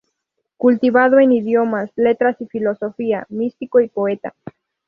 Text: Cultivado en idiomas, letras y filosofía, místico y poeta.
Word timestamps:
Cultivado 0.57 1.19
en 1.19 1.31
idiomas, 1.31 1.91
letras 1.95 2.41
y 2.41 2.47
filosofía, 2.47 3.27
místico 3.29 3.81
y 3.81 3.87
poeta. 3.87 4.33